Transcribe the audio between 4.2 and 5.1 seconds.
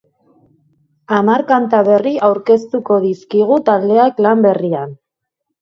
lan berrian.